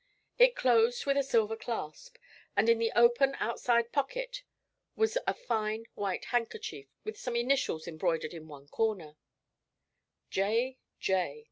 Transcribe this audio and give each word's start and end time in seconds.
It 0.39 0.55
closed 0.55 1.05
with 1.05 1.15
a 1.15 1.21
silver 1.21 1.55
clasp, 1.55 2.15
and 2.57 2.67
in 2.67 2.79
the 2.79 2.91
open 2.95 3.35
outside 3.39 3.91
pocket 3.91 4.41
was 4.95 5.15
a 5.27 5.35
fine 5.35 5.85
white 5.93 6.25
handkerchief 6.25 6.87
with 7.03 7.19
some 7.19 7.35
initials 7.35 7.87
embroidered 7.87 8.33
in 8.33 8.47
one 8.47 8.67
corner. 8.67 9.15
'J. 10.31 10.79
J. 10.99 11.39